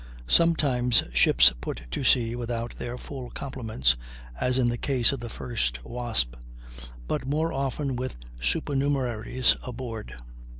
Sometimes 0.25 1.03
ships 1.13 1.53
put 1.61 1.83
to 1.91 2.03
sea 2.03 2.35
without 2.35 2.73
their 2.75 2.97
full 2.97 3.29
complements 3.29 3.95
(as 4.39 4.57
in 4.57 4.67
the 4.67 4.77
case 4.79 5.11
of 5.11 5.19
the 5.19 5.29
first 5.29 5.85
Wasp), 5.85 6.33
but 7.07 7.27
more 7.27 7.53
often 7.53 7.95
with 7.95 8.17
supernumeraries 8.39 9.55
aboard. 9.63 10.15